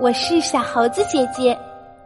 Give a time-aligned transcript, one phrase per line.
[0.00, 1.58] 我是小猴子姐姐。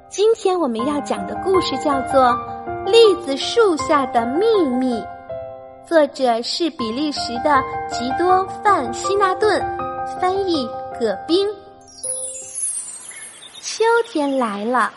[0.09, 2.25] 今天我们要讲的故事叫做
[2.85, 4.45] 《栗子树下的秘
[4.79, 4.95] 密》，
[5.87, 9.61] 作者是比利时的吉多·范希纳顿，
[10.21, 10.69] 翻译
[10.99, 11.49] 葛冰。
[13.61, 14.93] 秋天来了，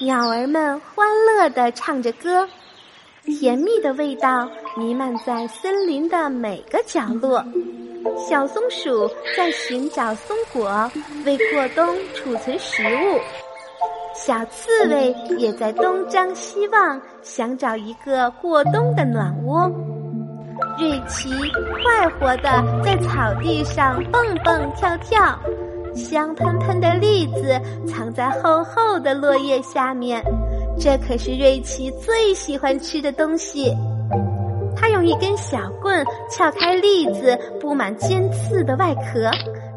[0.00, 2.48] 鸟儿们欢乐地唱着歌，
[3.24, 4.48] 甜蜜的味道
[4.78, 7.44] 弥漫在森林的每个角落。
[8.16, 10.88] 小松鼠在寻找松果，
[11.26, 13.18] 为过冬储存食物。
[14.14, 19.68] 小刺猬也在东张西望，想找一个过冬的暖窝。
[20.78, 21.28] 瑞奇
[21.82, 25.36] 快活地在草地上蹦蹦跳跳，
[25.92, 30.22] 香喷喷的栗子藏在厚厚的落叶下面，
[30.78, 33.76] 这可是瑞奇最喜欢吃的东西。
[34.98, 39.30] 用一根小棍撬开栗子布满尖刺的外壳，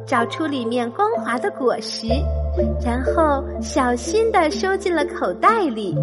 [0.03, 2.07] 找出里面光滑的果实，
[2.83, 5.95] 然后小心地收进了口袋里。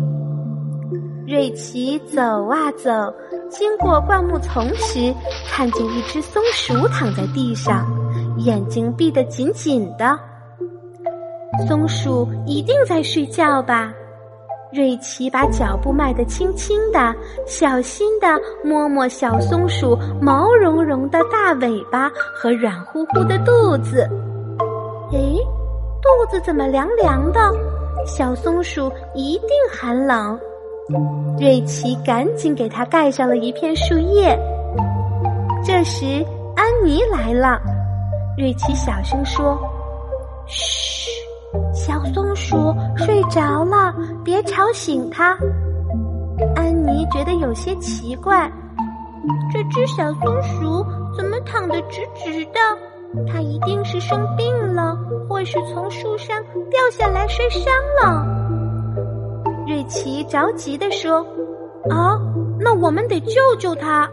[1.26, 3.12] 瑞奇走啊走，
[3.50, 5.12] 经过灌木丛时，
[5.48, 7.84] 看见一只松鼠躺在地上，
[8.38, 10.16] 眼睛闭得紧紧的。
[11.66, 13.92] 松鼠一定在睡觉吧？
[14.72, 17.14] 瑞奇把脚步迈得轻轻的，
[17.46, 18.26] 小心地
[18.62, 24.06] 摸摸小松鼠毛茸茸的大尾巴和软乎乎的肚子。
[25.12, 25.38] 诶，
[26.02, 27.40] 肚子怎么凉凉的？
[28.06, 30.38] 小松鼠一定很冷。
[31.38, 34.38] 瑞奇赶紧给它盖上了一片树叶。
[35.64, 36.24] 这时，
[36.56, 37.60] 安妮来了。
[38.36, 39.58] 瑞奇小声说
[40.46, 41.10] ：“嘘。”
[41.72, 43.94] 小松鼠睡着了，
[44.38, 45.36] 别吵醒他。
[46.54, 48.48] 安妮觉得有些奇怪，
[49.52, 50.86] 这只小松鼠
[51.16, 52.60] 怎么躺得直直的？
[53.26, 54.96] 它一定是生病了，
[55.28, 58.24] 或是从树上掉下来摔伤了。
[59.66, 61.18] 瑞奇着急地说
[61.90, 62.16] ：“啊，
[62.60, 64.08] 那我们得救救它！”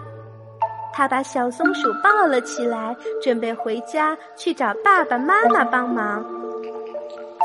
[0.91, 6.25] 他把小松鼠抱了起来，准备回家去找爸爸妈妈帮忙。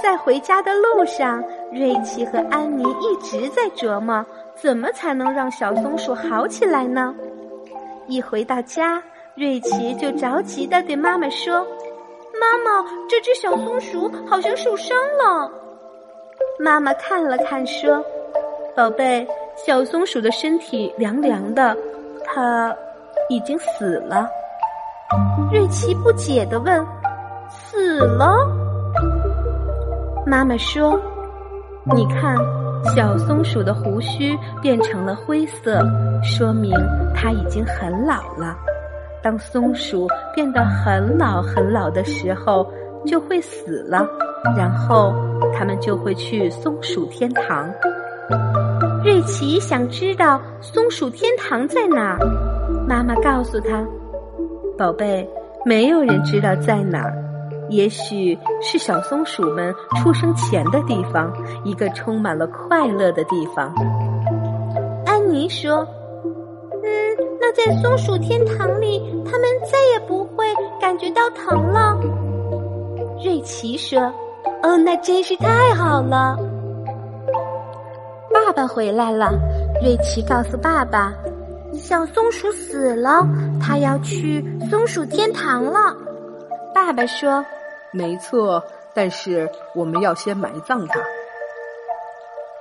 [0.03, 4.25] 在回家的路上，瑞奇和安妮一直在琢磨
[4.55, 7.15] 怎么才能让小松鼠好起来呢。
[8.07, 9.03] 一回到家，
[9.35, 11.65] 瑞奇就着急的对妈妈说
[12.41, 15.51] ：“妈妈，这只小松鼠好像受伤了。”
[16.59, 18.05] 妈妈看了看说
[18.75, 21.77] ：“宝贝，小松鼠的身体凉凉的，
[22.25, 22.75] 它
[23.29, 24.29] 已经死了。”
[25.53, 26.87] 瑞奇不解的问
[27.49, 28.35] ：“死了？”
[30.31, 30.97] 妈妈说
[31.93, 32.37] ：“你看，
[32.95, 35.83] 小松鼠的胡须变成了灰色，
[36.23, 36.73] 说明
[37.13, 38.57] 它已经很老了。
[39.25, 42.65] 当松鼠变得很老很老的时候，
[43.05, 44.07] 就会死了，
[44.57, 45.13] 然后
[45.53, 47.69] 它们就会去松鼠天堂。”
[49.03, 52.19] 瑞奇想知道松鼠天堂在哪儿。
[52.87, 53.85] 妈妈告诉他
[54.79, 55.29] ：“宝贝，
[55.65, 57.13] 没有人知道在哪儿。”
[57.71, 61.33] 也许是小松鼠们出生前的地方，
[61.65, 63.73] 一个充满了快乐的地方。
[65.07, 65.87] 安妮说
[66.83, 66.91] ：“嗯，
[67.41, 70.45] 那在松鼠天堂里，他们再也不会
[70.81, 71.97] 感觉到疼了。”
[73.25, 74.01] 瑞奇说
[74.65, 76.37] ：“哦，那真是太好了。”
[78.35, 79.33] 爸爸回来了，
[79.81, 81.13] 瑞奇告诉爸爸
[81.73, 83.25] ：“小松鼠死了，
[83.61, 85.97] 它要去松鼠天堂了。”
[86.75, 87.45] 爸爸说。
[87.93, 88.63] 没错，
[88.95, 91.01] 但是我们要先埋葬它。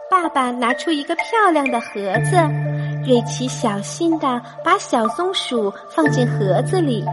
[0.09, 1.87] 爸爸拿出一个漂亮的盒
[2.25, 2.35] 子，
[3.05, 7.05] 瑞奇小心的把小松鼠放进盒子里。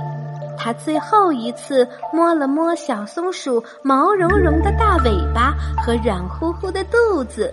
[0.58, 5.54] 他最后一次摸了摸小松鼠毛茸茸的大尾巴
[5.84, 7.52] 和软乎乎的肚子，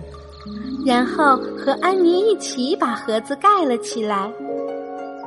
[0.86, 4.32] 然后和安妮一起把盒子盖了起来。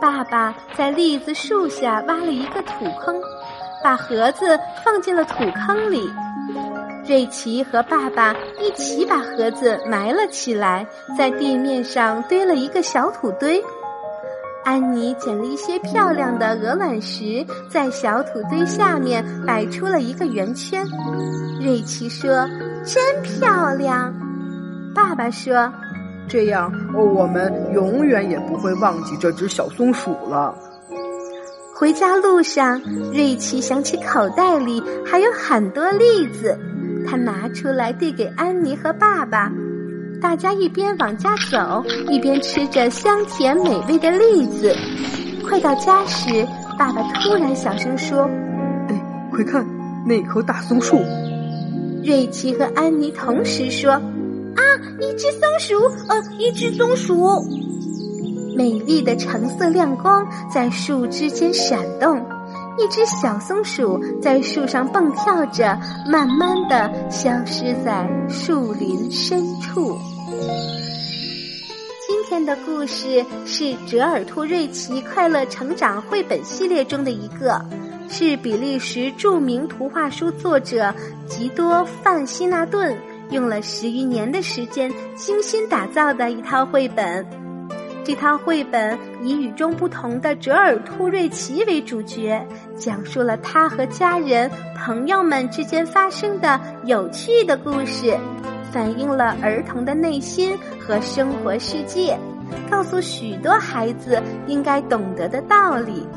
[0.01, 3.15] 爸爸在栗子树下挖了一个土坑。
[3.87, 6.11] 把盒子放进了土坑里，
[7.07, 10.85] 瑞奇和爸爸一起把盒子埋了起来，
[11.17, 13.63] 在地面上堆了一个小土堆。
[14.65, 20.85] 安妮捡了一些漂亮的鹅卵石，在小土堆下面摆出了一个圆圈。
[21.61, 22.45] 瑞奇说
[22.83, 24.13] ：“真漂亮。”
[24.93, 25.71] 爸爸说
[26.27, 30.53] ：“这样，我们永远也不会忘记这只小松鼠了。”
[31.79, 32.81] 回家路上，
[33.13, 36.57] 瑞奇想起口袋里还有很多栗子，
[37.05, 39.51] 他拿出来递给安妮和爸爸。
[40.19, 44.75] 大家一边往家走，一边吃着香甜美味的栗子。
[45.47, 46.47] 快到家时，
[46.79, 48.23] 爸爸突然小声说
[48.89, 49.63] ：“哎，快看，
[50.03, 50.97] 那棵大松树！”
[52.03, 53.91] 瑞奇和安妮同时说
[54.57, 54.61] ：“啊，
[54.99, 55.75] 一只松鼠！
[56.09, 57.45] 呃，一只松鼠！”
[58.57, 62.17] 美丽的橙色亮光在树枝间闪动，
[62.79, 65.79] 一只小松鼠在树上蹦跳着，
[66.11, 69.95] 慢慢的消失在树林深处。
[72.07, 77.63] 今天的故事是《折耳兔瑞奇快乐成长》绘本系列中的一个，
[78.09, 80.91] 是比利时著名图画书作者
[81.27, 82.97] 吉多·范希纳顿
[83.29, 87.23] 用了十余年的时间精心打造的一套绘本。
[88.07, 92.41] 这套绘本以与众不同的折耳兔瑞奇为主角，
[92.77, 98.17] 讲述了他和家人、朋友们之间发生的有趣的故事，
[98.71, 102.17] 反映了儿童的内心和生活世界，
[102.71, 106.07] 告诉许多孩子应该懂得的道理。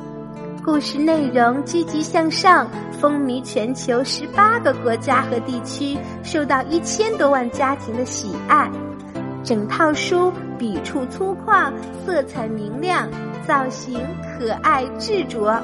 [0.64, 2.70] 故事内容积极向上，
[3.00, 8.70] 风靡全球十八个国家和地区，受到一千多万家庭的喜爱。
[9.42, 11.72] 整套书笔触粗犷，
[12.04, 13.08] 色彩明亮，
[13.48, 13.98] 造型
[14.38, 15.58] 可爱执着。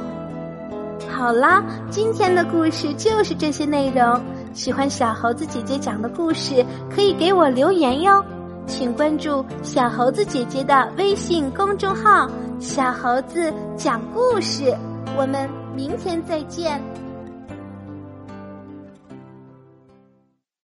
[1.07, 4.19] 好啦，今天的故事就是这些内容。
[4.55, 8.25] 喜欢小猴子姐姐讲的故事，可以给我留言哟。
[8.67, 12.27] 请关注小猴子姐姐的微信公众号
[12.59, 14.75] “小猴子讲故事”。
[15.15, 15.47] 我们
[15.77, 16.81] 明天再见。